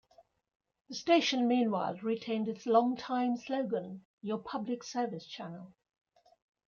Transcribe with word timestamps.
The 0.89 0.95
station 0.95 1.47
meanwhile 1.47 1.95
retained 2.01 2.47
its 2.47 2.65
long-time 2.65 3.37
slogan, 3.37 4.03
"Your 4.23 4.39
Public 4.39 4.83
Service 4.83 5.27
Channel". 5.27 5.75